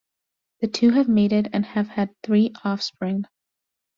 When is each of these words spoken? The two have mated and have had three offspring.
The 0.61 0.67
two 0.67 0.89
have 0.93 1.07
mated 1.07 1.51
and 1.53 1.63
have 1.63 1.89
had 1.89 2.09
three 2.23 2.53
offspring. 2.63 3.25